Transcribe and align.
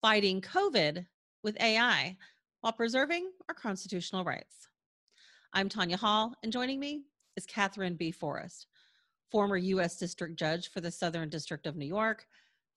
fighting 0.00 0.40
COVID 0.40 1.04
with 1.42 1.60
AI 1.60 2.16
while 2.60 2.72
preserving 2.72 3.30
our 3.48 3.54
constitutional 3.54 4.24
rights. 4.24 4.68
I'm 5.52 5.68
Tanya 5.68 5.96
Hall, 5.96 6.34
and 6.42 6.52
joining 6.52 6.78
me 6.78 7.02
is 7.36 7.46
Katherine 7.46 7.96
B. 7.96 8.12
Forrest, 8.12 8.66
former 9.30 9.56
U.S. 9.56 9.96
District 9.96 10.38
Judge 10.38 10.70
for 10.70 10.80
the 10.80 10.90
Southern 10.90 11.28
District 11.28 11.66
of 11.66 11.76
New 11.76 11.86
York, 11.86 12.26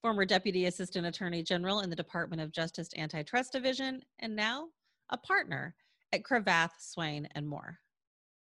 former 0.02 0.26
Deputy 0.26 0.66
Assistant 0.66 1.06
Attorney 1.06 1.44
General 1.44 1.82
in 1.82 1.90
the 1.92 1.96
Department 1.96 2.42
of 2.42 2.52
Justice 2.52 2.90
Antitrust 2.98 3.52
Division, 3.52 4.02
and 4.20 4.36
now 4.36 4.70
a 5.12 5.18
partner 5.18 5.76
at 6.14 6.24
Cravath, 6.24 6.72
Swaine, 6.80 7.28
and 7.36 7.48
Moore. 7.48 7.78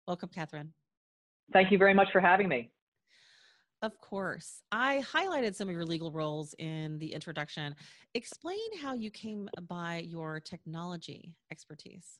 Welcome, 0.07 0.29
Katherine. 0.33 0.71
Thank 1.51 1.71
you 1.71 1.77
very 1.77 1.93
much 1.93 2.07
for 2.13 2.21
having 2.21 2.47
me. 2.47 2.71
Of 3.81 3.97
course. 4.01 4.61
I 4.71 5.03
highlighted 5.13 5.55
some 5.55 5.69
of 5.69 5.73
your 5.73 5.85
legal 5.85 6.11
roles 6.11 6.53
in 6.59 6.99
the 6.99 7.13
introduction. 7.13 7.75
Explain 8.13 8.57
how 8.81 8.93
you 8.93 9.09
came 9.09 9.49
by 9.67 10.03
your 10.05 10.39
technology 10.41 11.33
expertise. 11.49 12.19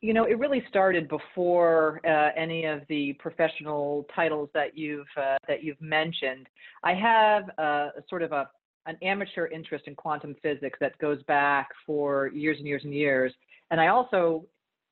You 0.00 0.14
know, 0.14 0.24
it 0.24 0.38
really 0.38 0.64
started 0.68 1.08
before 1.08 2.00
uh, 2.06 2.30
any 2.34 2.64
of 2.64 2.80
the 2.88 3.12
professional 3.14 4.06
titles 4.14 4.48
that 4.54 4.76
you've 4.76 5.06
uh, 5.16 5.36
that 5.46 5.62
you've 5.62 5.80
mentioned. 5.80 6.48
I 6.82 6.94
have 6.94 7.50
uh, 7.58 7.90
sort 8.08 8.22
of 8.22 8.32
a 8.32 8.48
an 8.86 8.96
amateur 9.02 9.46
interest 9.48 9.86
in 9.86 9.94
quantum 9.94 10.34
physics 10.42 10.78
that 10.80 10.96
goes 10.98 11.22
back 11.24 11.68
for 11.86 12.28
years 12.28 12.56
and 12.58 12.66
years 12.66 12.82
and 12.84 12.94
years. 12.94 13.32
And 13.70 13.80
I 13.80 13.88
also, 13.88 14.46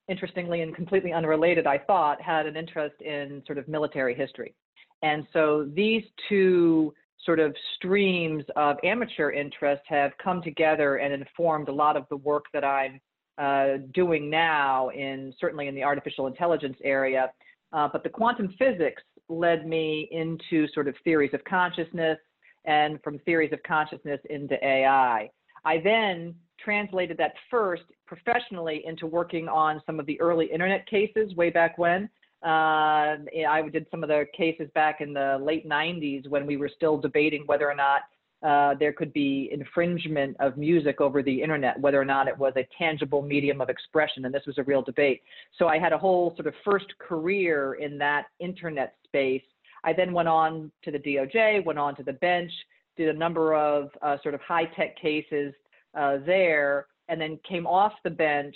interestingly 0.09 0.61
and 0.61 0.75
completely 0.75 1.13
unrelated, 1.13 1.67
I 1.67 1.79
thought, 1.79 2.21
had 2.21 2.47
an 2.47 2.57
interest 2.57 3.01
in 3.01 3.43
sort 3.47 3.59
of 3.59 3.67
military 3.67 4.15
history. 4.15 4.55
And 5.03 5.27
so 5.33 5.69
these 5.75 6.03
two 6.29 6.93
sort 7.25 7.41
of 7.41 7.55
streams 7.77 8.45
of 8.57 8.77
amateur 8.85 9.31
interest 9.31 9.83
have 9.87 10.13
come 10.23 10.43
together 10.43 10.97
and 10.97 11.13
informed 11.13 11.69
a 11.69 11.73
lot 11.73 11.97
of 11.97 12.05
the 12.11 12.17
work 12.17 12.47
that 12.53 12.65
I'm 12.65 13.01
uh, 13.39 13.79
doing 13.95 14.29
now 14.31 14.89
in 14.89 15.33
certainly 15.39 15.69
in 15.69 15.75
the 15.75 15.85
artificial 15.85 16.27
intelligence 16.27 16.77
area. 16.83 17.31
Uh, 17.73 17.89
but 17.93 18.03
the 18.03 18.09
quantum 18.09 18.55
physics 18.59 19.03
led 19.29 19.67
me 19.67 20.09
into 20.11 20.67
sort 20.73 20.89
of 20.89 20.95
theories 21.05 21.35
of 21.35 21.45
consciousness 21.45 22.19
and 22.65 22.99
from 23.03 23.19
theories 23.21 23.53
of 23.53 23.63
consciousness 23.63 24.21
into 24.31 24.55
AI. 24.65 25.31
I 25.65 25.81
then 25.83 26.35
translated 26.59 27.17
that 27.19 27.35
first 27.51 27.85
professionally 28.07 28.83
into 28.85 29.07
working 29.07 29.49
on 29.49 29.83
some 29.87 30.01
of 30.01 30.07
the 30.07 30.21
early 30.21 30.47
internet 30.47 30.87
cases 30.87 31.35
way 31.35 31.51
back 31.51 31.79
when. 31.79 32.09
Uh, 32.45 33.17
I 33.49 33.69
did 33.73 33.87
some 33.91 34.03
of 34.03 34.09
the 34.09 34.27
cases 34.37 34.69
back 34.75 35.01
in 35.01 35.13
the 35.13 35.39
late 35.41 35.69
90s 35.69 36.29
when 36.29 36.47
we 36.47 36.57
were 36.57 36.71
still 36.75 36.97
debating 36.97 37.43
whether 37.47 37.69
or 37.69 37.75
not 37.75 38.03
uh, 38.47 38.75
there 38.79 38.93
could 38.93 39.13
be 39.13 39.49
infringement 39.53 40.37
of 40.39 40.57
music 40.57 41.01
over 41.01 41.23
the 41.23 41.43
internet, 41.43 41.79
whether 41.81 42.01
or 42.01 42.05
not 42.05 42.29
it 42.29 42.39
was 42.39 42.53
a 42.57 42.67
tangible 42.79 43.21
medium 43.21 43.61
of 43.61 43.69
expression, 43.69 44.25
and 44.25 44.33
this 44.33 44.47
was 44.47 44.59
a 44.59 44.63
real 44.63 44.83
debate. 44.83 45.23
So 45.59 45.67
I 45.67 45.79
had 45.79 45.93
a 45.93 45.99
whole 45.99 46.35
sort 46.37 46.47
of 46.47 46.55
first 46.65 46.87
career 46.99 47.75
in 47.75 47.99
that 47.99 48.27
internet 48.39 48.95
space. 49.05 49.43
I 49.83 49.93
then 49.93 50.13
went 50.13 50.29
on 50.29 50.71
to 50.85 50.93
the 50.93 50.99
DOJ, 50.99 51.65
went 51.65 51.79
on 51.79 51.97
to 51.97 52.05
the 52.05 52.13
bench, 52.13 52.53
did 52.97 53.09
a 53.09 53.19
number 53.19 53.55
of 53.55 53.91
uh, 54.03 54.19
sort 54.23 54.35
of 54.35 54.41
high 54.41 54.67
tech 54.67 54.97
cases 55.01 55.53
uh, 55.99 56.19
there, 56.25 56.87
and 57.09 57.21
then 57.21 57.41
came 57.49 57.67
off 57.67 57.93
the 58.05 58.11
bench 58.11 58.55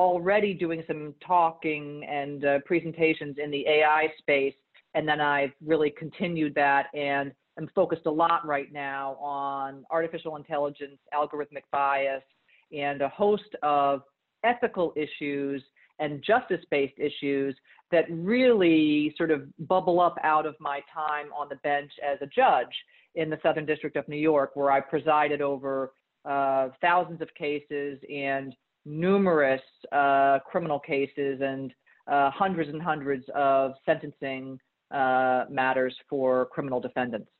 already 0.00 0.54
doing 0.54 0.82
some 0.86 1.14
talking 1.24 2.04
and 2.08 2.44
uh, 2.44 2.58
presentations 2.64 3.36
in 3.42 3.50
the 3.50 3.66
AI 3.66 4.08
space. 4.18 4.54
And 4.94 5.06
then 5.06 5.20
I've 5.20 5.52
really 5.64 5.90
continued 5.90 6.54
that 6.54 6.86
and 6.94 7.32
am 7.58 7.68
focused 7.74 8.06
a 8.06 8.10
lot 8.10 8.46
right 8.46 8.72
now 8.72 9.14
on 9.16 9.84
artificial 9.90 10.36
intelligence, 10.36 10.98
algorithmic 11.14 11.64
bias, 11.70 12.22
and 12.76 13.02
a 13.02 13.08
host 13.08 13.54
of 13.62 14.02
ethical 14.42 14.92
issues 14.96 15.62
and 15.98 16.22
justice 16.22 16.64
based 16.70 16.98
issues 16.98 17.54
that 17.92 18.06
really 18.10 19.14
sort 19.18 19.30
of 19.30 19.42
bubble 19.68 20.00
up 20.00 20.16
out 20.22 20.46
of 20.46 20.54
my 20.60 20.80
time 20.92 21.26
on 21.36 21.48
the 21.48 21.56
bench 21.56 21.90
as 22.02 22.18
a 22.22 22.26
judge 22.26 22.74
in 23.16 23.28
the 23.28 23.38
Southern 23.42 23.66
District 23.66 23.96
of 23.96 24.08
New 24.08 24.16
York, 24.16 24.52
where 24.54 24.70
I 24.70 24.80
presided 24.80 25.42
over 25.42 25.92
uh, 26.24 26.68
thousands 26.80 27.20
of 27.20 27.28
cases 27.34 27.98
and 28.10 28.54
numerous 28.90 29.62
uh, 29.92 30.38
criminal 30.40 30.80
cases 30.80 31.40
and 31.42 31.72
uh, 32.10 32.30
hundreds 32.30 32.70
and 32.70 32.82
hundreds 32.82 33.24
of 33.34 33.72
sentencing 33.86 34.58
uh, 34.90 35.44
matters 35.48 35.96
for 36.08 36.46
criminal 36.46 36.80
defendants. 36.80 37.30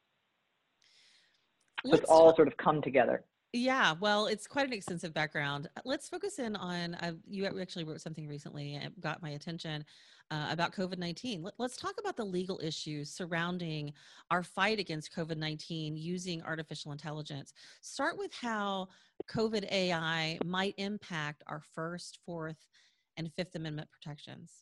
So 1.84 1.94
it's 1.94 2.04
all 2.04 2.34
sort 2.36 2.46
of 2.46 2.56
come 2.56 2.82
together. 2.82 3.24
Yeah, 3.52 3.94
well, 3.98 4.26
it's 4.26 4.46
quite 4.46 4.66
an 4.66 4.72
extensive 4.72 5.12
background. 5.12 5.68
Let's 5.84 6.08
focus 6.08 6.38
in 6.38 6.54
on 6.54 6.94
uh, 6.94 7.12
you 7.28 7.46
actually 7.60 7.84
wrote 7.84 8.00
something 8.00 8.28
recently 8.28 8.76
and 8.76 8.92
got 9.00 9.22
my 9.22 9.30
attention 9.30 9.84
uh, 10.30 10.46
about 10.50 10.72
COVID 10.72 10.98
19. 10.98 11.42
Let, 11.42 11.54
us 11.58 11.76
talk 11.76 11.94
about 11.98 12.16
the 12.16 12.24
legal 12.24 12.60
issues 12.62 13.10
surrounding 13.10 13.92
our 14.30 14.44
fight 14.44 14.78
against 14.78 15.12
COVID 15.14 15.36
19 15.36 15.96
using 15.96 16.42
artificial 16.42 16.92
intelligence. 16.92 17.52
Start 17.80 18.16
with 18.16 18.32
how 18.40 18.86
COVID 19.28 19.70
AI 19.72 20.38
might 20.44 20.74
impact 20.78 21.42
our 21.48 21.62
First, 21.74 22.20
Fourth, 22.24 22.68
and 23.16 23.32
Fifth 23.34 23.56
Amendment 23.56 23.88
protections. 23.90 24.52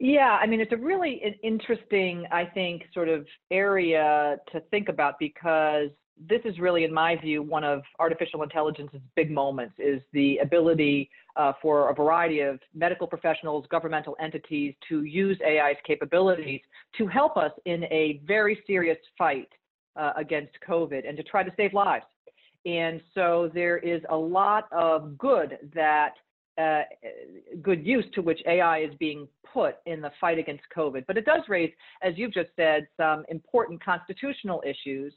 Yeah, 0.00 0.36
I 0.42 0.48
mean, 0.48 0.60
it's 0.60 0.72
a 0.72 0.76
really 0.76 1.36
interesting, 1.44 2.26
I 2.32 2.44
think, 2.44 2.82
sort 2.92 3.08
of 3.08 3.24
area 3.52 4.36
to 4.50 4.60
think 4.72 4.88
about 4.88 5.14
because 5.20 5.90
this 6.28 6.40
is 6.44 6.58
really, 6.58 6.84
in 6.84 6.92
my 6.92 7.16
view, 7.16 7.42
one 7.42 7.64
of 7.64 7.82
artificial 7.98 8.42
intelligence's 8.42 9.00
big 9.16 9.30
moments 9.30 9.74
is 9.78 10.00
the 10.12 10.38
ability 10.38 11.10
uh, 11.36 11.52
for 11.60 11.90
a 11.90 11.94
variety 11.94 12.40
of 12.40 12.60
medical 12.74 13.06
professionals, 13.06 13.64
governmental 13.70 14.16
entities 14.20 14.74
to 14.88 15.04
use 15.04 15.38
AI's 15.44 15.76
capabilities 15.86 16.60
to 16.98 17.06
help 17.06 17.36
us 17.36 17.52
in 17.64 17.84
a 17.84 18.20
very 18.26 18.62
serious 18.66 18.98
fight 19.16 19.48
uh, 19.96 20.12
against 20.16 20.52
COVID 20.68 21.08
and 21.08 21.16
to 21.16 21.22
try 21.22 21.42
to 21.42 21.50
save 21.56 21.72
lives. 21.72 22.04
And 22.64 23.00
so 23.14 23.50
there 23.52 23.78
is 23.78 24.02
a 24.10 24.16
lot 24.16 24.68
of 24.72 25.18
good 25.18 25.58
that 25.74 26.14
uh, 26.58 26.82
good 27.62 27.84
use 27.84 28.04
to 28.14 28.20
which 28.20 28.40
AI 28.46 28.80
is 28.80 28.90
being 28.98 29.26
put 29.52 29.76
in 29.86 30.00
the 30.00 30.10
fight 30.20 30.38
against 30.38 30.62
COVID. 30.76 31.04
But 31.06 31.16
it 31.16 31.24
does 31.24 31.42
raise, 31.48 31.72
as 32.02 32.14
you've 32.16 32.34
just 32.34 32.50
said, 32.56 32.86
some 32.96 33.24
important 33.28 33.82
constitutional 33.82 34.62
issues 34.64 35.14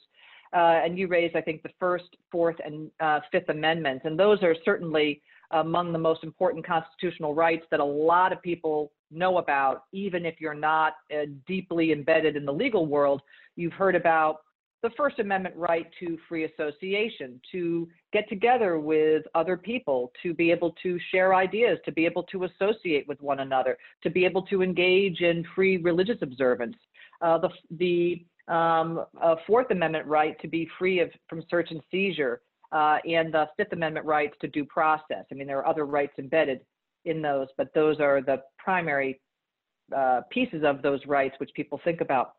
uh, 0.56 0.82
and 0.84 0.98
you 0.98 1.08
raised, 1.08 1.36
I 1.36 1.42
think, 1.42 1.62
the 1.64 1.70
first, 1.80 2.16
fourth, 2.32 2.56
and 2.66 2.90
uh, 3.00 3.20
fifth 3.32 3.50
amendments, 3.50 4.06
and 4.06 4.18
those 4.18 4.42
are 4.42 4.56
certainly 4.64 5.22
among 5.52 5.94
the 5.94 6.00
most 6.00 6.24
important 6.24 6.66
constitutional 6.66 7.36
rights 7.36 7.66
that 7.70 7.80
a 7.80 7.86
lot 7.86 8.32
of 8.34 8.42
people 8.42 8.92
know 9.12 9.38
about, 9.38 9.84
even 9.92 10.26
if 10.26 10.36
you're 10.40 10.56
not 10.56 10.94
uh, 11.14 11.26
deeply 11.48 11.92
embedded 11.92 12.36
in 12.36 12.46
the 12.46 12.54
legal 12.54 12.86
world. 12.86 13.22
You've 13.56 13.74
heard 13.74 13.96
about 13.96 14.38
the 14.82 14.90
First 14.98 15.20
Amendment 15.20 15.56
right 15.56 15.88
to 16.00 16.18
free 16.30 16.46
association, 16.46 17.42
to 17.52 17.90
get 18.14 18.30
together 18.30 18.78
with 18.78 19.24
other 19.34 19.58
people, 19.58 20.12
to 20.22 20.34
be 20.34 20.52
able 20.52 20.76
to 20.84 21.00
share 21.12 21.34
ideas, 21.34 21.80
to 21.86 21.92
be 21.92 22.06
able 22.06 22.24
to 22.24 22.44
associate 22.44 23.08
with 23.08 23.20
one 23.22 23.40
another, 23.40 23.78
to 24.04 24.10
be 24.10 24.26
able 24.26 24.44
to 24.44 24.62
engage 24.62 25.22
in 25.22 25.44
free 25.56 25.78
religious 25.78 26.18
observance. 26.22 26.76
Uh, 27.22 27.38
the, 27.40 27.50
the 27.72 28.26
um, 28.48 29.06
a 29.22 29.36
Fourth 29.48 29.72
Amendment 29.72 30.06
right 30.06 30.40
to 30.42 30.48
be 30.48 30.68
free 30.78 31.00
of, 31.00 31.10
from 31.28 31.44
search 31.50 31.72
and 31.72 31.82
seizure, 31.92 32.42
uh, 32.72 32.98
and 33.06 33.34
the 33.34 33.48
Fifth 33.58 33.74
Amendment 33.74 34.06
rights 34.06 34.36
to 34.42 34.48
due 34.48 34.66
process. 34.66 35.26
I 35.32 35.36
mean, 35.36 35.48
there 35.48 35.60
are 35.60 35.68
other 35.68 35.86
rights 35.86 36.14
embedded 36.18 36.62
in 37.06 37.22
those, 37.22 37.48
but 37.58 37.74
those 37.74 38.00
are 38.00 38.22
the 38.22 38.42
primary 38.58 39.20
uh, 39.96 40.22
pieces 40.30 40.64
of 40.64 40.82
those 40.82 41.00
rights 41.06 41.36
which 41.40 41.52
people 41.56 41.80
think 41.84 42.02
about. 42.02 42.34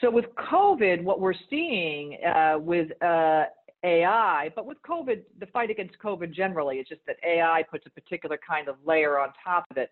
So 0.00 0.10
with 0.10 0.26
COVID, 0.50 1.02
what 1.02 1.20
we're 1.20 1.34
seeing 1.50 2.18
uh, 2.24 2.58
with 2.58 2.90
uh, 3.02 3.44
AI, 3.84 4.50
but 4.56 4.66
with 4.66 4.78
COVID, 4.88 5.22
the 5.38 5.46
fight 5.46 5.70
against 5.70 5.98
COVID 5.98 6.32
generally, 6.32 6.76
is 6.78 6.88
just 6.88 7.00
that 7.06 7.16
AI 7.24 7.64
puts 7.70 7.86
a 7.86 7.90
particular 7.90 8.38
kind 8.46 8.68
of 8.68 8.76
layer 8.84 9.18
on 9.18 9.28
top 9.42 9.64
of 9.70 9.76
it, 9.76 9.90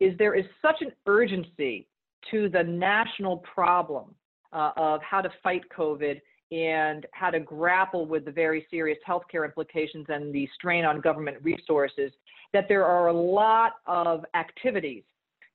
is 0.00 0.16
there 0.18 0.34
is 0.34 0.44
such 0.60 0.76
an 0.80 0.90
urgency 1.06 1.86
to 2.30 2.48
the 2.48 2.62
national 2.62 3.38
problem 3.38 4.14
uh, 4.56 4.72
of 4.76 5.00
how 5.02 5.20
to 5.20 5.30
fight 5.42 5.62
COVID 5.76 6.20
and 6.50 7.06
how 7.12 7.30
to 7.30 7.40
grapple 7.40 8.06
with 8.06 8.24
the 8.24 8.30
very 8.30 8.66
serious 8.70 8.98
healthcare 9.06 9.44
implications 9.44 10.06
and 10.08 10.32
the 10.34 10.48
strain 10.54 10.84
on 10.84 11.00
government 11.00 11.36
resources, 11.42 12.10
that 12.52 12.66
there 12.68 12.84
are 12.84 13.08
a 13.08 13.12
lot 13.12 13.74
of 13.86 14.24
activities 14.34 15.02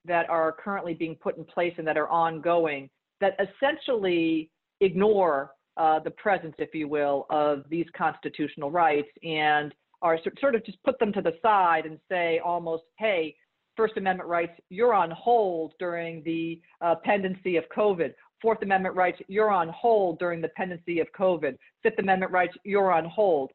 that 0.05 0.29
are 0.29 0.51
currently 0.51 0.93
being 0.93 1.15
put 1.15 1.37
in 1.37 1.45
place 1.45 1.73
and 1.77 1.87
that 1.87 1.97
are 1.97 2.09
ongoing 2.09 2.89
that 3.21 3.37
essentially 3.39 4.49
ignore 4.81 5.51
uh, 5.77 5.99
the 5.99 6.11
presence, 6.11 6.55
if 6.57 6.73
you 6.75 6.87
will, 6.87 7.25
of 7.29 7.63
these 7.69 7.85
constitutional 7.95 8.69
rights 8.69 9.09
and 9.23 9.73
are 10.01 10.19
sort 10.39 10.55
of 10.55 10.65
just 10.65 10.81
put 10.83 10.99
them 10.99 11.13
to 11.13 11.21
the 11.21 11.33
side 11.41 11.85
and 11.85 11.99
say 12.09 12.39
almost, 12.43 12.83
hey, 12.97 13.35
First 13.77 13.95
Amendment 13.97 14.27
rights, 14.27 14.59
you're 14.69 14.93
on 14.93 15.11
hold 15.11 15.73
during 15.79 16.23
the 16.23 16.59
uh, 16.81 16.95
pendency 17.03 17.55
of 17.55 17.63
COVID. 17.75 18.13
Fourth 18.41 18.61
Amendment 18.61 18.95
rights, 18.95 19.19
you're 19.27 19.51
on 19.51 19.69
hold 19.69 20.19
during 20.19 20.41
the 20.41 20.49
pendency 20.49 20.99
of 20.99 21.07
COVID. 21.17 21.57
Fifth 21.83 21.99
Amendment 21.99 22.31
rights, 22.31 22.53
you're 22.63 22.91
on 22.91 23.05
hold. 23.05 23.51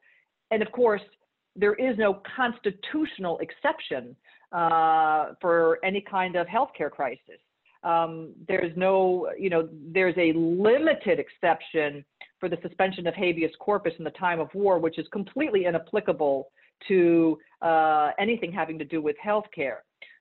and 0.50 0.62
of 0.62 0.70
course, 0.72 1.02
there 1.56 1.74
is 1.74 1.96
no 1.98 2.20
constitutional 2.36 3.38
exception 3.38 4.14
uh, 4.52 5.32
for 5.40 5.78
any 5.84 6.00
kind 6.00 6.36
of 6.36 6.46
healthcare 6.46 6.90
crisis. 6.90 7.40
Um, 7.82 8.32
there's 8.46 8.76
no, 8.76 9.30
you 9.38 9.50
know, 9.50 9.68
there's 9.92 10.14
a 10.18 10.32
limited 10.34 11.18
exception 11.18 12.04
for 12.38 12.48
the 12.48 12.58
suspension 12.62 13.06
of 13.06 13.14
habeas 13.14 13.52
corpus 13.58 13.94
in 13.98 14.04
the 14.04 14.10
time 14.10 14.40
of 14.40 14.48
war, 14.54 14.78
which 14.78 14.98
is 14.98 15.06
completely 15.12 15.64
inapplicable 15.64 16.48
to 16.88 17.38
uh, 17.62 18.10
anything 18.18 18.52
having 18.52 18.78
to 18.78 18.84
do 18.84 19.00
with 19.00 19.16
healthcare. 19.24 19.78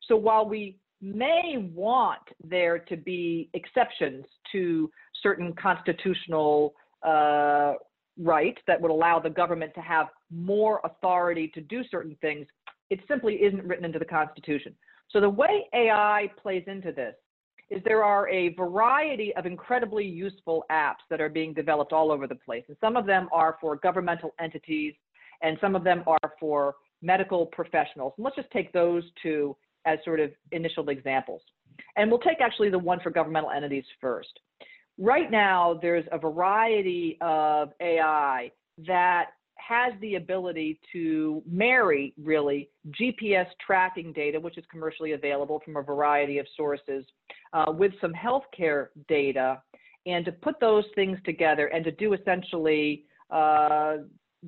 So 0.07 0.15
while 0.15 0.47
we 0.47 0.77
may 1.05 1.69
want 1.73 2.21
there 2.43 2.79
to 2.79 2.97
be 2.97 3.49
exceptions 3.53 4.25
to 4.51 4.89
certain 5.21 5.53
constitutional 5.53 6.73
uh, 7.03 7.73
rights 8.17 8.59
that 8.67 8.81
would 8.81 8.91
allow 8.91 9.19
the 9.19 9.29
government 9.29 9.73
to 9.75 9.81
have 9.81 10.07
more 10.31 10.81
authority 10.83 11.47
to 11.53 11.61
do 11.61 11.83
certain 11.91 12.17
things, 12.21 12.47
it 12.89 12.99
simply 13.07 13.35
isn't 13.35 13.63
written 13.63 13.85
into 13.85 13.99
the 13.99 14.05
Constitution. 14.05 14.73
So 15.09 15.19
the 15.19 15.29
way 15.29 15.67
AI 15.73 16.31
plays 16.41 16.63
into 16.67 16.91
this 16.91 17.13
is 17.69 17.81
there 17.83 18.03
are 18.03 18.29
a 18.29 18.49
variety 18.55 19.33
of 19.35 19.45
incredibly 19.45 20.05
useful 20.05 20.65
apps 20.71 21.03
that 21.09 21.19
are 21.19 21.29
being 21.29 21.53
developed 21.53 21.93
all 21.93 22.11
over 22.11 22.27
the 22.27 22.35
place. 22.35 22.63
And 22.67 22.77
some 22.79 22.95
of 22.95 23.05
them 23.05 23.27
are 23.31 23.57
for 23.59 23.75
governmental 23.75 24.33
entities, 24.39 24.93
and 25.41 25.57
some 25.61 25.75
of 25.75 25.83
them 25.83 26.03
are 26.05 26.33
for 26.39 26.75
medical 27.01 27.45
professionals. 27.47 28.13
And 28.17 28.23
let's 28.23 28.35
just 28.35 28.51
take 28.51 28.71
those 28.71 29.03
two 29.21 29.55
as 29.85 29.99
sort 30.03 30.19
of 30.19 30.31
initial 30.51 30.89
examples. 30.89 31.41
And 31.97 32.09
we'll 32.09 32.19
take 32.19 32.41
actually 32.41 32.69
the 32.69 32.79
one 32.79 32.99
for 32.99 33.09
governmental 33.09 33.51
entities 33.51 33.85
first. 34.01 34.39
Right 34.97 35.29
now, 35.29 35.79
there's 35.81 36.05
a 36.11 36.17
variety 36.17 37.17
of 37.21 37.69
AI 37.81 38.51
that 38.87 39.31
has 39.57 39.93
the 40.01 40.15
ability 40.15 40.79
to 40.91 41.41
marry 41.49 42.13
really 42.21 42.69
GPS 42.99 43.47
tracking 43.65 44.13
data, 44.13 44.39
which 44.39 44.57
is 44.57 44.65
commercially 44.69 45.13
available 45.13 45.61
from 45.63 45.77
a 45.77 45.81
variety 45.81 46.37
of 46.37 46.45
sources, 46.55 47.05
uh, 47.53 47.71
with 47.71 47.91
some 47.99 48.13
healthcare 48.13 48.87
data, 49.07 49.61
and 50.05 50.23
to 50.25 50.31
put 50.31 50.59
those 50.59 50.83
things 50.93 51.17
together 51.25 51.67
and 51.67 51.83
to 51.83 51.91
do 51.91 52.13
essentially 52.13 53.05
uh, 53.31 53.97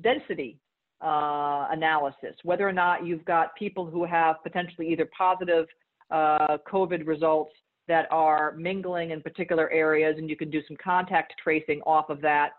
density 0.00 0.58
uh, 1.00 1.68
analysis, 1.70 2.34
whether 2.42 2.68
or 2.68 2.72
not 2.72 3.06
you've 3.06 3.24
got 3.24 3.54
people 3.56 3.86
who 3.86 4.04
have 4.04 4.36
potentially 4.42 4.90
either 4.90 5.08
positive 5.16 5.66
uh, 6.10 6.58
COVID 6.70 7.06
results 7.06 7.52
that 7.86 8.06
are 8.10 8.52
mingling 8.56 9.10
in 9.10 9.22
particular 9.22 9.70
areas, 9.70 10.16
and 10.18 10.28
you 10.28 10.36
can 10.36 10.50
do 10.50 10.60
some 10.66 10.76
contact 10.82 11.34
tracing 11.42 11.80
off 11.82 12.10
of 12.10 12.20
that, 12.20 12.50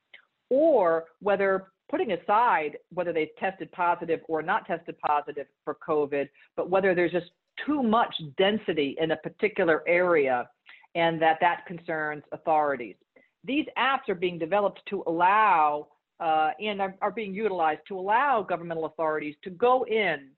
or 0.49 1.05
whether 1.21 1.67
putting 1.89 2.11
aside 2.11 2.77
whether 2.93 3.11
they've 3.11 3.35
tested 3.39 3.71
positive 3.71 4.21
or 4.27 4.41
not 4.41 4.65
tested 4.65 4.97
positive 4.99 5.47
for 5.65 5.77
COVID, 5.87 6.29
but 6.55 6.69
whether 6.69 6.93
there's 6.93 7.11
just 7.11 7.31
too 7.65 7.83
much 7.83 8.13
density 8.37 8.95
in 8.99 9.11
a 9.11 9.17
particular 9.17 9.83
area 9.87 10.47
and 10.95 11.21
that 11.21 11.37
that 11.41 11.65
concerns 11.65 12.23
authorities. 12.31 12.95
These 13.43 13.65
apps 13.77 14.07
are 14.09 14.15
being 14.15 14.37
developed 14.37 14.81
to 14.89 15.03
allow 15.07 15.87
uh, 16.19 16.51
and 16.59 16.81
are, 16.81 16.95
are 17.01 17.11
being 17.11 17.33
utilized 17.33 17.81
to 17.87 17.97
allow 17.97 18.41
governmental 18.41 18.85
authorities 18.85 19.35
to 19.43 19.49
go 19.49 19.85
in 19.85 20.29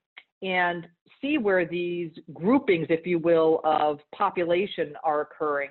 and 0.42 0.86
see 1.20 1.38
where 1.38 1.64
these 1.64 2.10
groupings, 2.34 2.86
if 2.90 3.06
you 3.06 3.18
will, 3.18 3.60
of 3.64 3.98
population 4.14 4.94
are 5.04 5.20
occurring 5.22 5.70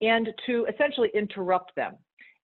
and 0.00 0.28
to 0.46 0.66
essentially 0.72 1.10
interrupt 1.14 1.74
them 1.74 1.94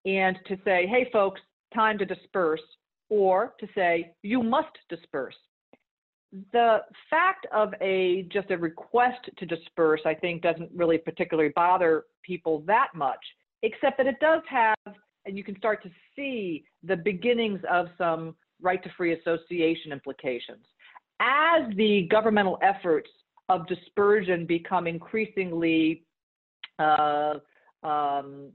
and 0.04 0.38
to 0.46 0.56
say, 0.64 0.86
hey, 0.86 1.08
folks, 1.12 1.40
time 1.74 1.98
to 1.98 2.04
disperse, 2.04 2.60
or 3.08 3.54
to 3.60 3.66
say, 3.74 4.14
you 4.22 4.42
must 4.42 4.76
disperse. 4.88 5.34
The 6.52 6.78
fact 7.08 7.46
of 7.52 7.72
a 7.80 8.26
just 8.32 8.50
a 8.50 8.58
request 8.58 9.30
to 9.38 9.46
disperse, 9.46 10.00
I 10.04 10.14
think, 10.14 10.42
doesn't 10.42 10.70
really 10.74 10.98
particularly 10.98 11.52
bother 11.54 12.04
people 12.22 12.60
that 12.66 12.88
much, 12.94 13.20
except 13.62 13.98
that 13.98 14.06
it 14.06 14.16
does 14.20 14.42
have, 14.48 14.94
and 15.26 15.36
you 15.36 15.44
can 15.44 15.56
start 15.56 15.82
to 15.82 15.90
see 16.14 16.64
the 16.82 16.96
beginnings 16.96 17.60
of 17.70 17.86
some 17.98 18.34
right 18.60 18.82
to 18.82 18.90
free 18.96 19.14
association 19.14 19.92
implications. 19.92 20.64
As 21.20 21.62
the 21.76 22.08
governmental 22.10 22.58
efforts 22.62 23.10
of 23.48 23.66
dispersion 23.66 24.46
become 24.46 24.86
increasingly 24.86 26.04
uh, 26.78 27.34
um, 27.82 28.48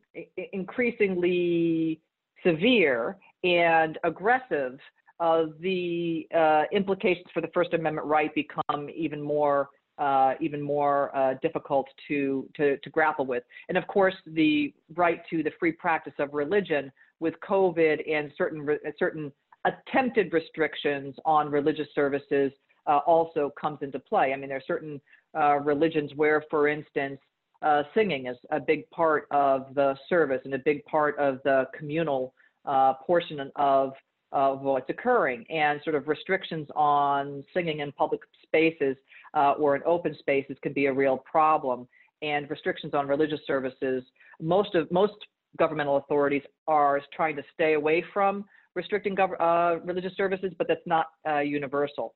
increasingly 0.53 2.01
severe 2.43 3.17
and 3.43 3.97
aggressive, 4.03 4.79
uh, 5.19 5.45
the 5.59 6.27
uh, 6.35 6.63
implications 6.71 7.27
for 7.33 7.41
the 7.41 7.49
First 7.53 7.73
Amendment 7.73 8.07
right 8.07 8.33
become 8.33 8.89
even 8.93 9.21
more 9.21 9.69
uh, 9.99 10.33
even 10.39 10.61
more 10.61 11.15
uh, 11.15 11.35
difficult 11.41 11.87
to, 12.07 12.47
to, 12.55 12.77
to 12.77 12.89
grapple 12.89 13.25
with. 13.25 13.43
And 13.67 13.77
of 13.77 13.85
course, 13.87 14.15
the 14.25 14.73
right 14.95 15.21
to 15.29 15.43
the 15.43 15.51
free 15.59 15.73
practice 15.73 16.13
of 16.19 16.33
religion 16.33 16.91
with 17.19 17.33
COVID 17.47 18.09
and 18.09 18.31
certain 18.37 18.67
certain 18.97 19.31
attempted 19.65 20.31
restrictions 20.31 21.15
on 21.25 21.51
religious 21.51 21.87
services 21.93 22.51
uh, 22.87 22.99
also 23.05 23.51
comes 23.59 23.79
into 23.81 23.99
play. 23.99 24.33
I 24.33 24.37
mean, 24.37 24.49
there 24.49 24.57
are 24.57 24.63
certain 24.65 25.01
uh, 25.37 25.57
religions 25.59 26.11
where, 26.15 26.43
for 26.49 26.67
instance, 26.67 27.19
uh, 27.61 27.83
singing 27.93 28.27
is 28.27 28.37
a 28.51 28.59
big 28.59 28.89
part 28.89 29.27
of 29.31 29.75
the 29.75 29.95
service 30.07 30.41
and 30.45 30.53
a 30.53 30.59
big 30.59 30.83
part 30.85 31.17
of 31.19 31.39
the 31.43 31.65
communal 31.77 32.33
uh, 32.65 32.93
portion 32.93 33.51
of 33.57 33.93
of 34.31 34.61
what's 34.61 34.89
occurring 34.89 35.45
and 35.49 35.81
sort 35.83 35.95
of 35.95 36.07
restrictions 36.07 36.67
on 36.75 37.43
singing 37.53 37.79
in 37.79 37.91
public 37.93 38.21
spaces 38.43 38.95
uh, 39.35 39.53
or 39.53 39.75
in 39.75 39.81
open 39.85 40.15
spaces 40.19 40.57
can 40.61 40.73
be 40.73 40.85
a 40.85 40.93
real 40.93 41.17
problem 41.17 41.87
and 42.21 42.49
restrictions 42.49 42.93
on 42.93 43.07
religious 43.07 43.39
services 43.47 44.03
most 44.41 44.75
of 44.75 44.91
most 44.91 45.13
governmental 45.57 45.97
authorities 45.97 46.43
are 46.67 47.01
trying 47.15 47.35
to 47.35 47.43
stay 47.53 47.73
away 47.73 48.03
from 48.13 48.45
restricting 48.75 49.17
uh, 49.19 49.77
religious 49.83 50.15
services 50.15 50.51
but 50.57 50.67
that's 50.67 50.85
not 50.85 51.07
uh, 51.27 51.39
universal. 51.39 52.13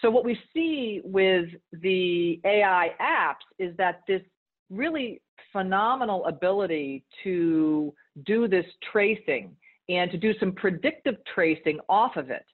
So 0.00 0.10
what 0.10 0.24
we 0.24 0.38
see 0.54 1.00
with 1.04 1.48
the 1.72 2.40
ai 2.44 2.90
apps 3.00 3.46
is 3.58 3.76
that 3.76 4.00
this 4.08 4.22
really 4.70 5.20
phenomenal 5.52 6.24
ability 6.26 7.04
to 7.24 7.92
do 8.24 8.48
this 8.48 8.64
tracing 8.92 9.56
and 9.90 10.10
to 10.10 10.16
do 10.16 10.32
some 10.38 10.52
predictive 10.52 11.16
tracing 11.34 11.80
off 11.88 12.16
of 12.16 12.30
it. 12.30 12.44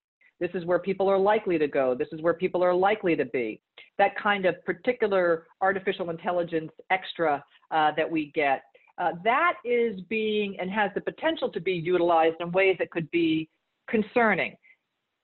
This 0.41 0.51
is 0.55 0.65
where 0.65 0.79
people 0.79 1.09
are 1.09 1.19
likely 1.19 1.59
to 1.59 1.69
go. 1.69 1.95
This 1.95 2.09
is 2.13 2.21
where 2.21 2.35
people 2.35 2.63
are 2.63 2.75
likely 2.75 3.15
to 3.17 3.25
be. 3.27 3.61
That 3.99 4.17
kind 4.21 4.47
of 4.47 4.63
particular 4.65 5.47
artificial 5.61 6.11
intelligence 6.11 6.73
extra 6.91 7.45
uh, 7.71 7.93
that 7.97 8.11
we 8.11 8.33
get, 8.35 8.63
uh, 8.99 9.13
that 9.25 9.55
is 9.65 10.01
being 10.09 10.57
and 10.59 10.71
has 10.71 10.91
the 10.95 11.01
potential 11.01 11.51
to 11.51 11.61
be 11.61 11.73
utilized 11.73 12.37
in 12.41 12.51
ways 12.53 12.77
that 12.79 12.91
could 12.91 13.11
be 13.11 13.49
concerning. 13.89 14.55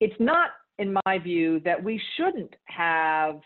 It's 0.00 0.14
not, 0.18 0.50
in 0.78 0.96
my 1.06 1.18
view, 1.18 1.60
that 1.60 1.82
we 1.82 2.00
shouldn't 2.16 2.54
have 2.64 3.40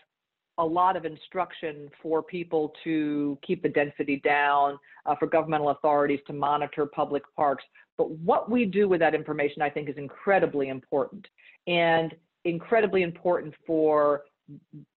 a 0.57 0.65
lot 0.65 0.95
of 0.95 1.05
instruction 1.05 1.89
for 2.01 2.23
people 2.23 2.73
to 2.83 3.37
keep 3.45 3.61
the 3.61 3.69
density 3.69 4.21
down, 4.23 4.79
uh, 5.05 5.15
for 5.15 5.27
governmental 5.27 5.69
authorities 5.69 6.19
to 6.27 6.33
monitor 6.33 6.85
public 6.85 7.23
parks. 7.35 7.63
But 7.97 8.11
what 8.11 8.49
we 8.49 8.65
do 8.65 8.87
with 8.87 8.99
that 8.99 9.15
information, 9.15 9.61
I 9.61 9.69
think, 9.69 9.89
is 9.89 9.97
incredibly 9.97 10.69
important 10.69 11.27
and 11.67 12.13
incredibly 12.45 13.03
important 13.03 13.53
for 13.65 14.23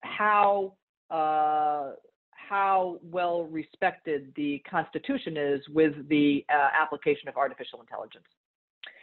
how 0.01 0.73
uh, 1.09 1.91
how 2.49 2.99
well 3.03 3.43
respected 3.43 4.31
the 4.35 4.61
Constitution 4.69 5.37
is 5.37 5.61
with 5.69 5.93
the 6.09 6.45
uh, 6.49 6.69
application 6.79 7.27
of 7.27 7.37
artificial 7.37 7.79
intelligence. 7.79 8.25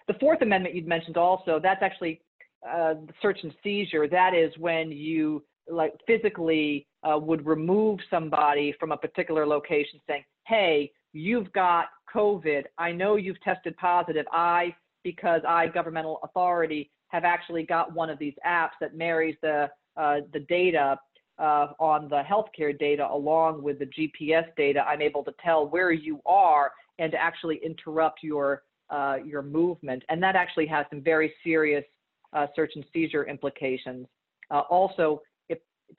The 0.08 0.14
Fourth 0.14 0.42
Amendment 0.42 0.74
you'd 0.74 0.86
mentioned 0.86 1.16
also, 1.16 1.60
that's 1.60 1.82
actually 1.82 2.20
uh, 2.68 2.94
search 3.22 3.38
and 3.42 3.52
seizure. 3.62 4.08
That 4.08 4.34
is 4.34 4.52
when 4.58 4.90
you 4.90 5.44
like 5.68 5.94
physically 6.06 6.86
uh, 7.02 7.18
would 7.18 7.46
remove 7.46 8.00
somebody 8.10 8.74
from 8.78 8.92
a 8.92 8.96
particular 8.96 9.46
location 9.46 10.00
saying, 10.06 10.24
hey, 10.46 10.92
you've 11.12 11.52
got 11.52 11.86
COVID. 12.14 12.64
I 12.78 12.92
know 12.92 13.16
you've 13.16 13.40
tested 13.42 13.76
positive. 13.76 14.26
I, 14.32 14.74
because 15.02 15.42
I, 15.46 15.68
governmental 15.68 16.20
authority, 16.22 16.90
have 17.08 17.24
actually 17.24 17.62
got 17.62 17.94
one 17.94 18.10
of 18.10 18.18
these 18.18 18.34
apps 18.46 18.72
that 18.80 18.96
marries 18.96 19.36
the, 19.40 19.70
uh, 19.96 20.16
the 20.32 20.40
data 20.40 20.98
uh, 21.38 21.68
on 21.78 22.08
the 22.08 22.22
healthcare 22.28 22.76
data 22.76 23.06
along 23.10 23.62
with 23.62 23.78
the 23.78 23.86
GPS 23.86 24.44
data. 24.56 24.84
I'm 24.86 25.02
able 25.02 25.22
to 25.24 25.32
tell 25.42 25.68
where 25.68 25.92
you 25.92 26.20
are 26.26 26.72
and 26.98 27.12
to 27.12 27.18
actually 27.18 27.60
interrupt 27.64 28.22
your, 28.22 28.62
uh, 28.90 29.18
your 29.24 29.42
movement. 29.42 30.02
And 30.08 30.22
that 30.22 30.34
actually 30.34 30.66
has 30.66 30.86
some 30.90 31.02
very 31.02 31.32
serious 31.44 31.84
uh, 32.32 32.46
search 32.56 32.72
and 32.74 32.84
seizure 32.92 33.24
implications. 33.24 34.06
Uh, 34.50 34.60
also, 34.70 35.22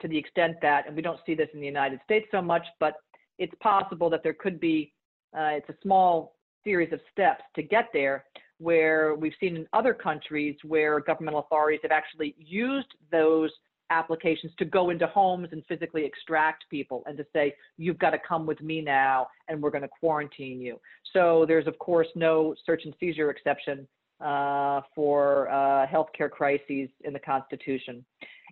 to 0.00 0.08
the 0.08 0.16
extent 0.16 0.56
that, 0.62 0.86
and 0.86 0.96
we 0.96 1.02
don't 1.02 1.20
see 1.26 1.34
this 1.34 1.48
in 1.54 1.60
the 1.60 1.66
United 1.66 2.00
States 2.04 2.26
so 2.30 2.40
much, 2.42 2.66
but 2.80 2.94
it's 3.38 3.54
possible 3.60 4.10
that 4.10 4.22
there 4.22 4.34
could 4.34 4.58
be, 4.60 4.92
uh, 5.36 5.52
it's 5.52 5.68
a 5.68 5.76
small 5.82 6.36
series 6.64 6.92
of 6.92 7.00
steps 7.12 7.42
to 7.54 7.62
get 7.62 7.86
there, 7.92 8.24
where 8.58 9.14
we've 9.14 9.34
seen 9.38 9.56
in 9.56 9.66
other 9.72 9.94
countries 9.94 10.56
where 10.64 10.98
governmental 11.00 11.40
authorities 11.40 11.80
have 11.82 11.92
actually 11.92 12.34
used 12.38 12.88
those 13.12 13.50
applications 13.90 14.52
to 14.58 14.64
go 14.64 14.90
into 14.90 15.06
homes 15.06 15.48
and 15.52 15.64
physically 15.66 16.04
extract 16.04 16.64
people 16.68 17.02
and 17.06 17.16
to 17.16 17.24
say, 17.32 17.54
you've 17.78 17.98
got 17.98 18.10
to 18.10 18.18
come 18.18 18.44
with 18.46 18.60
me 18.60 18.80
now 18.80 19.26
and 19.48 19.62
we're 19.62 19.70
going 19.70 19.82
to 19.82 19.88
quarantine 20.00 20.60
you. 20.60 20.78
So 21.12 21.44
there's, 21.46 21.66
of 21.66 21.78
course, 21.78 22.08
no 22.14 22.54
search 22.66 22.82
and 22.84 22.94
seizure 23.00 23.30
exception 23.30 23.88
uh, 24.20 24.82
for 24.94 25.48
uh, 25.48 25.86
healthcare 25.86 26.30
crises 26.30 26.90
in 27.04 27.12
the 27.12 27.20
Constitution. 27.20 28.04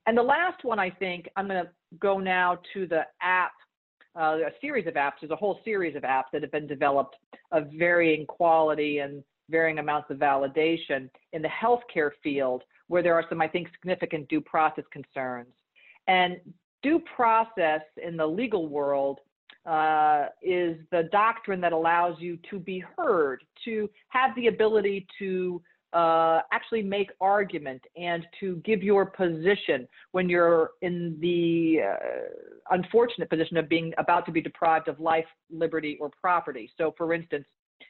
And 0.06 0.16
the 0.16 0.22
last 0.22 0.64
one, 0.64 0.78
I 0.78 0.90
think, 0.90 1.28
I'm 1.36 1.48
going 1.48 1.64
to 1.64 1.70
go 1.98 2.18
now 2.18 2.58
to 2.74 2.86
the 2.86 3.02
app, 3.20 3.52
uh, 4.18 4.38
a 4.46 4.50
series 4.60 4.86
of 4.86 4.94
apps. 4.94 5.14
There's 5.20 5.32
a 5.32 5.36
whole 5.36 5.60
series 5.64 5.96
of 5.96 6.02
apps 6.02 6.26
that 6.32 6.42
have 6.42 6.52
been 6.52 6.66
developed 6.66 7.16
of 7.52 7.68
varying 7.72 8.24
quality 8.26 8.98
and 8.98 9.22
varying 9.50 9.78
amounts 9.78 10.10
of 10.10 10.18
validation 10.18 11.08
in 11.32 11.42
the 11.42 11.48
healthcare 11.48 12.10
field 12.22 12.62
where 12.88 13.02
there 13.02 13.14
are 13.14 13.24
some, 13.28 13.42
I 13.42 13.48
think, 13.48 13.68
significant 13.72 14.28
due 14.28 14.40
process 14.40 14.84
concerns. 14.92 15.52
And 16.06 16.36
due 16.82 17.00
process 17.16 17.80
in 18.00 18.16
the 18.16 18.26
legal 18.26 18.68
world 18.68 19.18
uh, 19.66 20.26
is 20.40 20.78
the 20.92 21.08
doctrine 21.10 21.60
that 21.60 21.72
allows 21.72 22.14
you 22.20 22.38
to 22.50 22.60
be 22.60 22.82
heard, 22.96 23.42
to 23.64 23.90
have 24.08 24.30
the 24.36 24.46
ability 24.46 25.06
to 25.18 25.60
uh, 25.92 26.40
actually 26.52 26.82
make 26.82 27.10
argument 27.20 27.82
and 27.96 28.26
to 28.40 28.56
give 28.64 28.82
your 28.82 29.06
position 29.06 29.86
when 30.12 30.28
you're 30.28 30.70
in 30.82 31.16
the 31.20 31.80
uh, 31.82 31.96
unfortunate 32.70 33.30
position 33.30 33.56
of 33.56 33.68
being 33.68 33.92
about 33.98 34.26
to 34.26 34.32
be 34.32 34.40
deprived 34.40 34.88
of 34.88 34.98
life, 35.00 35.26
liberty, 35.50 35.96
or 36.00 36.10
property. 36.20 36.70
So, 36.76 36.94
for 36.98 37.14
instance, 37.14 37.46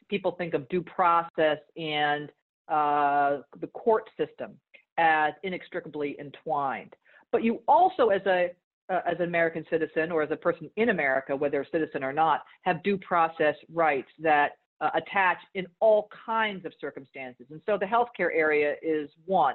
people 0.09 0.33
think 0.33 0.55
of 0.55 0.69
due 0.69 0.83
process 0.83 1.59
and 1.77 2.31
uh, 2.69 3.39
the 3.61 3.69
court 3.75 4.09
system 4.17 4.53
as 4.99 5.33
inextricably 5.43 6.17
entwined. 6.19 6.95
But 7.33 7.43
you 7.43 7.61
also, 7.67 8.09
as 8.09 8.23
a 8.27 8.51
uh, 8.89 9.01
as 9.05 9.17
an 9.19 9.25
American 9.25 9.65
citizen 9.69 10.13
or 10.13 10.23
as 10.23 10.31
a 10.31 10.37
person 10.37 10.71
in 10.77 10.91
America, 10.91 11.35
whether 11.35 11.61
a 11.61 11.67
citizen 11.71 12.05
or 12.05 12.13
not, 12.13 12.45
have 12.63 12.83
due 12.85 12.97
process 12.99 13.57
rights 13.73 14.09
that 14.21 14.53
uh, 14.81 14.91
attach 14.95 15.39
in 15.55 15.67
all 15.81 16.09
kinds 16.27 16.65
of 16.65 16.73
circumstances. 16.81 17.47
And 17.51 17.61
so 17.67 17.79
the 17.79 17.87
healthcare 17.87 18.31
area 18.35 18.75
is 18.83 19.11
one. 19.25 19.55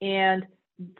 And 0.00 0.46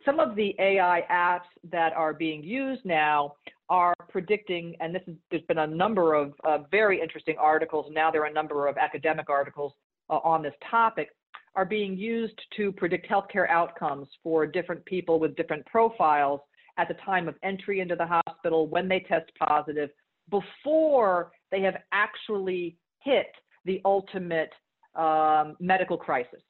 some 0.04 0.20
of 0.20 0.34
the 0.36 0.54
AI 0.58 1.02
apps 1.10 1.48
that 1.70 1.92
are 1.92 2.14
being 2.14 2.42
used 2.42 2.84
now 2.84 3.34
are 3.68 3.94
predicting, 4.08 4.74
and 4.80 4.94
this 4.94 5.02
is, 5.06 5.16
there's 5.30 5.42
been 5.42 5.58
a 5.58 5.66
number 5.66 6.14
of 6.14 6.32
uh, 6.44 6.58
very 6.70 7.00
interesting 7.00 7.36
articles. 7.38 7.90
Now 7.92 8.10
there 8.10 8.22
are 8.22 8.26
a 8.26 8.32
number 8.32 8.68
of 8.68 8.78
academic 8.78 9.28
articles 9.28 9.72
uh, 10.08 10.18
on 10.24 10.42
this 10.42 10.54
topic 10.70 11.10
are 11.56 11.64
being 11.64 11.96
used 11.96 12.38
to 12.56 12.70
predict 12.72 13.08
healthcare 13.08 13.48
outcomes 13.48 14.06
for 14.22 14.46
different 14.46 14.84
people 14.84 15.18
with 15.18 15.34
different 15.36 15.64
profiles 15.66 16.40
at 16.78 16.86
the 16.86 16.94
time 16.94 17.28
of 17.28 17.34
entry 17.42 17.80
into 17.80 17.96
the 17.96 18.06
hospital, 18.06 18.66
when 18.68 18.86
they 18.86 19.00
test 19.00 19.30
positive, 19.38 19.88
before 20.30 21.32
they 21.50 21.62
have 21.62 21.76
actually 21.92 22.76
hit 23.06 23.28
the 23.64 23.80
ultimate 23.84 24.52
um, 24.96 25.56
medical 25.60 25.96
crisis. 25.96 26.42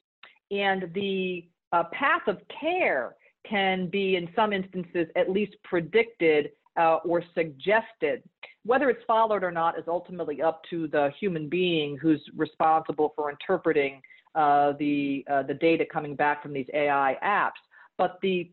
And 0.51 0.91
the 0.95 1.47
uh, 1.73 1.85
path 1.93 2.23
of 2.27 2.39
care 2.61 3.17
can 3.49 3.89
be, 3.89 4.17
in 4.17 4.29
some 4.35 4.53
instances, 4.53 5.07
at 5.17 5.31
least 5.31 5.55
predicted 5.65 6.51
uh, 6.79 6.97
or 7.05 7.23
suggested. 7.35 8.23
Whether 8.65 8.91
it's 8.91 9.05
followed 9.07 9.45
or 9.45 9.53
not 9.53 9.79
is 9.79 9.85
ultimately 9.87 10.43
up 10.43 10.63
to 10.71 10.89
the 10.89 11.11
human 11.21 11.49
being 11.49 11.97
who's 12.01 12.23
responsible 12.35 13.13
for 13.15 13.31
interpreting 13.31 14.03
uh, 14.35 14.73
the 14.79 15.25
uh, 15.31 15.43
the 15.45 15.55
data 15.55 15.85
coming 15.91 16.15
back 16.15 16.43
from 16.43 16.53
these 16.53 16.67
AI 16.75 17.17
apps. 17.25 17.63
But 17.97 18.19
the 18.23 18.51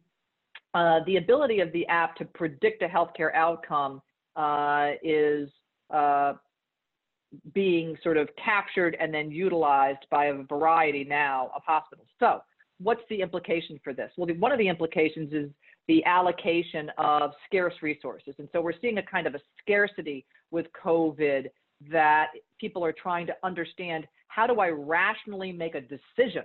uh, 0.74 1.00
the 1.06 1.18
ability 1.18 1.60
of 1.60 1.72
the 1.74 1.86
app 1.88 2.16
to 2.18 2.26
predict 2.26 2.82
a 2.84 2.88
healthcare 2.88 3.34
outcome 3.36 4.02
uh, 4.36 4.92
is 5.04 5.50
being 7.54 7.98
sort 8.04 8.18
of 8.18 8.30
captured 8.44 8.96
and 9.00 9.14
then 9.14 9.32
utilized 9.32 10.06
by 10.12 10.26
a 10.26 10.44
variety 10.44 11.04
now 11.04 11.52
of 11.56 11.62
hospitals. 11.66 12.08
So, 12.20 12.42
what's 12.80 13.02
the 13.10 13.22
implication 13.22 13.80
for 13.84 13.94
this? 13.94 14.12
Well, 14.18 14.28
the, 14.28 14.34
one 14.34 14.52
of 14.52 14.58
the 14.58 14.68
implications 14.68 15.34
is 15.34 15.50
the 15.88 16.04
allocation 16.06 16.92
of 16.98 17.32
scarce 17.46 17.74
resources. 17.82 18.36
And 18.40 18.48
so 18.52 18.62
we're 18.62 18.80
seeing 18.82 18.98
a 18.98 19.04
kind 19.04 19.28
of 19.28 19.36
a 19.36 19.40
scarcity 19.62 20.26
with 20.52 20.68
COVID 20.84 21.48
that 21.92 22.28
people 22.60 22.84
are 22.86 22.94
trying 22.94 23.28
to 23.28 23.34
understand 23.44 24.08
how 24.28 24.48
do 24.48 24.60
I 24.60 24.70
rationally 24.70 25.52
make 25.52 25.76
a 25.76 25.82
decision 25.82 26.44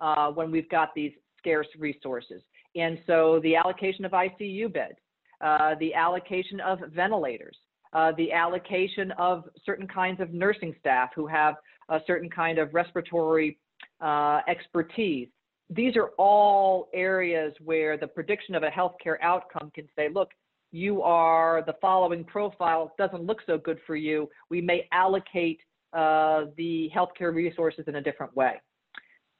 uh, 0.00 0.30
when 0.30 0.50
we've 0.50 0.68
got 0.68 0.94
these 0.94 1.12
scarce 1.38 1.66
resources? 1.78 2.42
And 2.76 2.98
so 3.06 3.40
the 3.42 3.56
allocation 3.56 4.04
of 4.04 4.12
ICU 4.12 4.72
beds, 4.72 4.98
uh, 5.40 5.74
the 5.80 5.94
allocation 5.94 6.60
of 6.60 6.80
ventilators, 6.94 7.56
uh, 7.94 8.12
the 8.16 8.32
allocation 8.32 9.12
of 9.12 9.44
certain 9.64 9.86
kinds 9.86 10.20
of 10.20 10.32
nursing 10.32 10.74
staff 10.80 11.10
who 11.14 11.26
have 11.26 11.54
a 11.88 12.00
certain 12.06 12.28
kind 12.28 12.58
of 12.58 12.74
respiratory 12.74 13.58
uh, 14.00 14.40
expertise. 14.48 15.28
These 15.70 15.96
are 15.96 16.08
all 16.18 16.88
areas 16.92 17.54
where 17.64 17.96
the 17.96 18.06
prediction 18.06 18.54
of 18.54 18.62
a 18.62 18.68
healthcare 18.68 19.16
outcome 19.22 19.70
can 19.74 19.88
say, 19.96 20.08
look, 20.12 20.30
you 20.72 21.02
are 21.02 21.62
the 21.66 21.74
following 21.80 22.24
profile 22.24 22.92
doesn't 22.98 23.22
look 23.22 23.38
so 23.46 23.56
good 23.56 23.78
for 23.86 23.94
you. 23.94 24.28
We 24.50 24.60
may 24.60 24.88
allocate 24.92 25.60
uh, 25.92 26.46
the 26.56 26.90
healthcare 26.94 27.32
resources 27.32 27.84
in 27.86 27.94
a 27.94 28.02
different 28.02 28.34
way. 28.34 28.60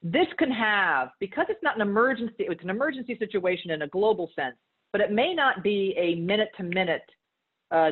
This 0.03 0.27
can 0.39 0.51
have, 0.51 1.09
because 1.19 1.47
it's 1.49 1.63
not 1.63 1.75
an 1.75 1.83
emergency, 1.83 2.35
it's 2.39 2.63
an 2.63 2.71
emergency 2.71 3.17
situation 3.19 3.73
in 3.73 3.83
a 3.83 3.89
global 3.89 4.31
sense, 4.37 4.55
but 4.93 5.01
it 5.01 5.11
may 5.11 5.35
not 5.35 5.65
be 5.65 5.95
a 5.99 6.15
minute 6.17 6.51
to 6.57 6.63
minute 6.63 7.03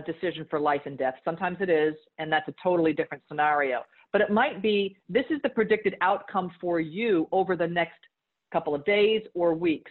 decision 0.06 0.46
for 0.48 0.60
life 0.60 0.82
and 0.86 0.96
death. 0.96 1.14
Sometimes 1.24 1.58
it 1.60 1.68
is, 1.68 1.94
and 2.18 2.32
that's 2.32 2.48
a 2.48 2.54
totally 2.62 2.92
different 2.92 3.22
scenario. 3.28 3.82
But 4.12 4.20
it 4.20 4.30
might 4.30 4.62
be 4.62 4.96
this 5.08 5.24
is 5.30 5.40
the 5.42 5.48
predicted 5.48 5.96
outcome 6.00 6.52
for 6.60 6.80
you 6.80 7.28
over 7.32 7.56
the 7.56 7.66
next 7.66 7.98
couple 8.52 8.74
of 8.74 8.84
days 8.84 9.22
or 9.34 9.54
weeks. 9.54 9.90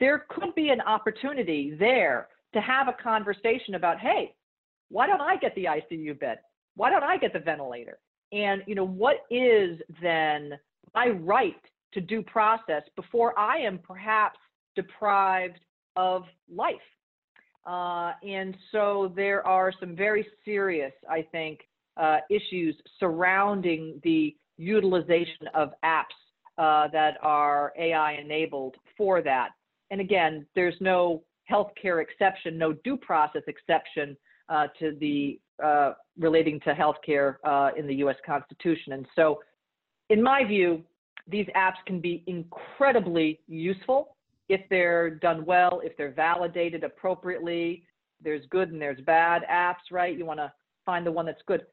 There 0.00 0.24
could 0.30 0.54
be 0.54 0.70
an 0.70 0.80
opportunity 0.80 1.76
there 1.78 2.28
to 2.54 2.60
have 2.60 2.88
a 2.88 3.02
conversation 3.02 3.74
about, 3.74 4.00
hey, 4.00 4.34
why 4.88 5.06
don't 5.06 5.20
I 5.20 5.36
get 5.36 5.54
the 5.54 5.66
ICU 5.66 6.18
bed? 6.18 6.38
Why 6.74 6.90
don't 6.90 7.04
I 7.04 7.16
get 7.18 7.32
the 7.32 7.38
ventilator? 7.38 7.98
And 8.32 8.62
you 8.66 8.74
know, 8.74 8.86
what 8.86 9.18
is 9.30 9.78
then 10.02 10.58
my 10.94 11.08
right 11.08 11.54
to 11.92 12.00
due 12.00 12.22
process 12.22 12.82
before 12.96 13.38
I 13.38 13.58
am 13.58 13.78
perhaps 13.78 14.38
deprived 14.74 15.60
of 15.96 16.24
life? 16.52 16.76
Uh, 17.66 18.12
and 18.26 18.56
so 18.72 19.12
there 19.14 19.46
are 19.46 19.72
some 19.78 19.94
very 19.94 20.26
serious, 20.44 20.92
I 21.08 21.22
think, 21.22 21.60
uh, 21.96 22.18
issues 22.30 22.74
surrounding 22.98 24.00
the 24.02 24.34
utilization 24.56 25.46
of 25.54 25.72
apps 25.84 26.04
uh, 26.58 26.88
that 26.88 27.16
are 27.22 27.72
AI 27.78 28.12
enabled 28.12 28.76
for 28.96 29.22
that. 29.22 29.50
And 29.90 30.00
again, 30.00 30.46
there's 30.54 30.74
no 30.80 31.22
healthcare 31.50 32.02
exception, 32.02 32.56
no 32.56 32.72
due 32.72 32.96
process 32.96 33.42
exception 33.46 34.16
uh, 34.48 34.68
to 34.78 34.96
the 35.00 35.40
uh, 35.62 35.92
relating 36.18 36.60
to 36.60 36.74
healthcare 36.74 37.36
in 37.76 37.86
the 37.86 37.96
U.S. 37.96 38.16
Constitution. 38.24 38.94
And 38.94 39.06
so, 39.14 39.40
in 40.08 40.22
my 40.22 40.44
view, 40.44 40.82
these 41.28 41.46
apps 41.56 41.76
can 41.86 42.00
be 42.00 42.24
incredibly 42.26 43.40
useful 43.46 44.16
if 44.50 44.60
they're 44.68 45.10
done 45.10 45.44
well, 45.44 45.80
if 45.84 45.96
they're 45.96 46.10
validated 46.10 46.82
appropriately. 46.82 47.84
There's 48.20 48.44
good 48.50 48.72
and 48.72 48.82
there's 48.82 49.00
bad 49.02 49.42
apps, 49.50 49.92
right? 49.92 50.18
You 50.18 50.26
want 50.26 50.40
to 50.40 50.52
find 50.84 51.06
the 51.06 51.12
one 51.12 51.24
that's 51.24 51.40
good. 51.46 51.64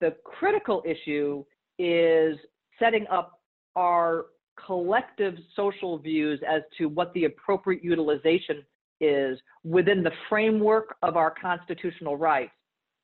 The 0.00 0.16
critical 0.24 0.82
issue 0.86 1.44
is 1.78 2.38
setting 2.78 3.06
up 3.08 3.42
our 3.76 4.26
collective 4.66 5.34
social 5.54 5.98
views 5.98 6.40
as 6.48 6.62
to 6.78 6.86
what 6.86 7.12
the 7.12 7.26
appropriate 7.26 7.84
utilization 7.84 8.64
is 9.02 9.38
within 9.62 10.02
the 10.02 10.12
framework 10.30 10.96
of 11.02 11.18
our 11.18 11.34
constitutional 11.38 12.16
rights. 12.16 12.52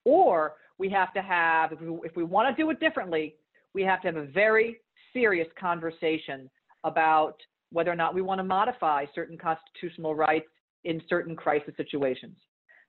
Or 0.06 0.54
we 0.78 0.88
have 0.88 1.12
to 1.12 1.20
have, 1.20 1.72
if 1.72 1.80
we, 1.82 1.98
if 2.02 2.16
we 2.16 2.24
want 2.24 2.56
to 2.56 2.62
do 2.62 2.70
it 2.70 2.80
differently, 2.80 3.34
we 3.74 3.82
have 3.82 4.00
to 4.02 4.08
have 4.08 4.16
a 4.16 4.24
very 4.24 4.78
serious 5.12 5.48
conversation 5.60 6.48
about 6.84 7.36
whether 7.70 7.90
or 7.90 7.96
not 7.96 8.14
we 8.14 8.22
want 8.22 8.38
to 8.38 8.44
modify 8.44 9.04
certain 9.14 9.36
constitutional 9.36 10.14
rights 10.14 10.48
in 10.84 11.02
certain 11.08 11.36
crisis 11.36 11.74
situations. 11.76 12.36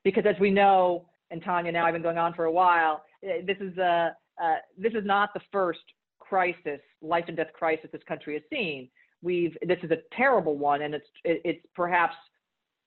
Because 0.04 0.24
as 0.28 0.40
we 0.40 0.52
know, 0.52 1.06
and 1.32 1.44
Tanya, 1.44 1.72
now 1.72 1.86
I've 1.86 1.94
been 1.94 2.02
going 2.02 2.18
on 2.18 2.34
for 2.34 2.46
a 2.46 2.52
while, 2.52 3.04
eh, 3.24 3.42
this 3.46 3.58
is, 3.60 3.78
a, 3.78 4.16
uh, 4.42 4.56
this 4.78 4.94
is 4.94 5.06
not 5.06 5.34
the 5.34 5.42
first 5.52 5.80
crisis, 6.20 6.80
life 7.02 7.26
and 7.28 7.36
death 7.36 7.52
crisis 7.54 7.90
this 7.92 8.02
country 8.08 8.34
has 8.36 8.44
seen. 8.50 8.90
We've, 9.22 9.56
this 9.68 9.80
is 9.84 9.92
a 9.92 9.98
terrible 10.16 10.58
one, 10.58 10.84
and 10.84 10.94
it's, 10.94 11.08
it, 11.24 11.42
it's 11.44 11.66
perhaps 11.76 12.16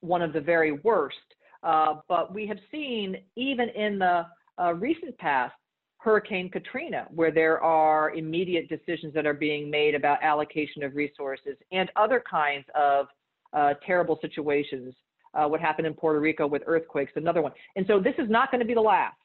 one 0.01 0.23
of 0.23 0.33
the 0.33 0.41
very 0.41 0.73
worst. 0.73 1.17
Uh, 1.63 1.97
but 2.09 2.35
we 2.35 2.47
have 2.47 2.59
seen, 2.71 3.19
even 3.37 3.69
in 3.71 3.99
the 3.99 4.27
uh, 4.61 4.75
recent 4.75 5.17
past, 5.19 5.55
Hurricane 6.03 6.51
Katrina, 6.51 7.07
where 7.15 7.31
there 7.31 7.63
are 7.63 8.11
immediate 8.11 8.69
decisions 8.69 9.15
that 9.15 9.25
are 9.25 9.35
being 9.35 9.71
made 9.71 9.95
about 9.95 10.21
allocation 10.23 10.83
of 10.83 10.97
resources 10.97 11.57
and 11.71 11.91
other 11.95 12.23
kinds 12.29 12.67
of 12.75 13.07
uh, 13.53 13.75
terrible 13.87 14.19
situations. 14.21 14.95
Uh, 15.35 15.47
what 15.47 15.61
happened 15.61 15.87
in 15.87 15.95
Puerto 15.95 16.21
Rico 16.21 16.47
with 16.47 16.63
earthquakes, 16.67 17.13
another 17.15 17.41
one. 17.41 17.53
And 17.77 17.87
so 17.87 18.01
this 18.01 18.15
is 18.19 18.29
not 18.29 18.51
going 18.51 18.61
to 18.61 18.67
be 18.67 18.75
the 18.75 18.81
last. 18.81 19.17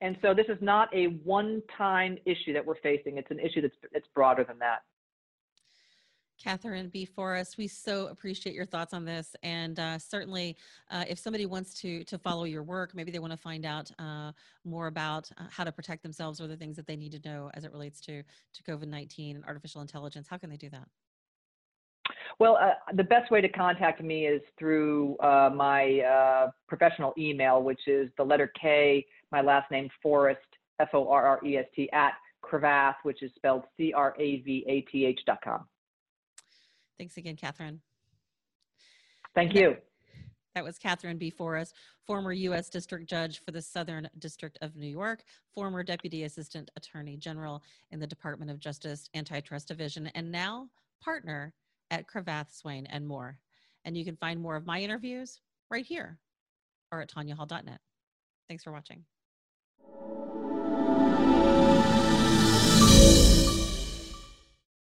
And 0.00 0.16
so 0.22 0.32
this 0.32 0.46
is 0.48 0.56
not 0.62 0.88
a 0.94 1.06
one-time 1.24 2.16
issue 2.24 2.52
that 2.54 2.64
we're 2.64 2.80
facing. 2.80 3.18
It's 3.18 3.30
an 3.30 3.38
issue 3.38 3.60
that's 3.60 3.74
it's 3.92 4.06
broader 4.14 4.44
than 4.44 4.58
that. 4.60 4.82
Katherine 6.42 6.88
B. 6.88 7.04
Forrest, 7.04 7.58
we 7.58 7.66
so 7.66 8.06
appreciate 8.06 8.54
your 8.54 8.64
thoughts 8.64 8.94
on 8.94 9.04
this, 9.04 9.34
and 9.42 9.78
uh, 9.80 9.98
certainly, 9.98 10.56
uh, 10.90 11.04
if 11.08 11.18
somebody 11.18 11.46
wants 11.46 11.74
to 11.80 12.04
to 12.04 12.16
follow 12.16 12.44
your 12.44 12.62
work, 12.62 12.94
maybe 12.94 13.10
they 13.10 13.18
want 13.18 13.32
to 13.32 13.36
find 13.36 13.66
out 13.66 13.90
uh, 13.98 14.30
more 14.64 14.86
about 14.86 15.30
uh, 15.38 15.44
how 15.50 15.64
to 15.64 15.72
protect 15.72 16.02
themselves 16.02 16.40
or 16.40 16.46
the 16.46 16.56
things 16.56 16.76
that 16.76 16.86
they 16.86 16.96
need 16.96 17.12
to 17.12 17.28
know 17.28 17.50
as 17.54 17.64
it 17.64 17.72
relates 17.72 18.00
to 18.02 18.22
to 18.22 18.62
COVID 18.62 18.86
nineteen 18.86 19.36
and 19.36 19.44
artificial 19.44 19.80
intelligence. 19.80 20.28
How 20.28 20.38
can 20.38 20.48
they 20.48 20.56
do 20.56 20.70
that? 20.70 20.88
Well, 22.38 22.56
uh, 22.60 22.74
the 22.94 23.02
best 23.04 23.32
way 23.32 23.40
to 23.40 23.48
contact 23.48 24.00
me 24.00 24.26
is 24.26 24.40
through 24.58 25.16
uh, 25.18 25.50
my 25.52 26.50
professional 26.68 27.12
email, 27.18 27.62
which 27.62 27.80
is 27.88 28.10
the 28.16 28.24
letter 28.24 28.52
K, 28.60 29.04
my 29.32 29.40
last 29.40 29.70
name 29.72 29.88
Forrest, 30.00 30.38
F 30.78 30.90
O 30.94 31.08
R 31.08 31.26
R 31.26 31.40
E 31.44 31.56
S 31.56 31.66
T 31.74 31.90
at 31.92 32.12
Cravath, 32.44 32.94
which 33.02 33.24
is 33.24 33.32
spelled 33.34 33.64
C 33.76 33.92
R 33.92 34.14
A 34.20 34.40
V 34.42 34.64
A 34.68 34.82
T 34.82 35.04
H 35.04 35.18
dot 35.26 35.38
com. 35.42 35.66
Thanks 36.98 37.16
again, 37.16 37.36
Katherine. 37.36 37.80
Thank 39.34 39.54
you. 39.54 39.76
That 40.54 40.64
was 40.64 40.78
Katherine 40.78 41.18
B. 41.18 41.30
Forrest, 41.30 41.74
former 42.04 42.32
U.S. 42.32 42.68
District 42.68 43.08
Judge 43.08 43.40
for 43.44 43.52
the 43.52 43.62
Southern 43.62 44.08
District 44.18 44.58
of 44.60 44.74
New 44.74 44.88
York, 44.88 45.22
former 45.54 45.84
Deputy 45.84 46.24
Assistant 46.24 46.70
Attorney 46.76 47.16
General 47.16 47.62
in 47.92 48.00
the 48.00 48.06
Department 48.06 48.50
of 48.50 48.58
Justice 48.58 49.08
Antitrust 49.14 49.68
Division, 49.68 50.08
and 50.16 50.32
now 50.32 50.68
partner 51.00 51.54
at 51.92 52.08
Cravath, 52.08 52.52
Swaine, 52.52 52.86
and 52.86 53.06
Moore. 53.06 53.38
And 53.84 53.96
you 53.96 54.04
can 54.04 54.16
find 54.16 54.40
more 54.40 54.56
of 54.56 54.66
my 54.66 54.80
interviews 54.80 55.40
right 55.70 55.86
here 55.86 56.18
or 56.90 57.00
at 57.00 57.10
tanyahall.net. 57.10 57.80
Thanks 58.48 58.64
for 58.64 58.72
watching. 58.72 59.04